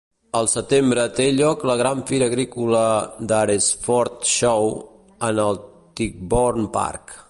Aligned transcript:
Al 0.37 0.47
setembre 0.51 1.03
té 1.19 1.27
lloc 1.39 1.65
la 1.71 1.75
gran 1.81 2.01
fira 2.11 2.29
agrícola 2.33 2.81
d'Alresford 3.33 4.17
Show, 4.35 4.75
en 5.33 5.43
el 5.49 5.65
Tichborne 6.01 6.71
Park. 6.79 7.19